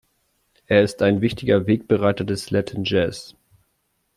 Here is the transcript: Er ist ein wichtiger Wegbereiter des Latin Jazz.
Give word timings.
Er 0.65 0.81
ist 0.81 1.03
ein 1.03 1.21
wichtiger 1.21 1.67
Wegbereiter 1.67 2.23
des 2.23 2.49
Latin 2.49 2.85
Jazz. 2.85 3.35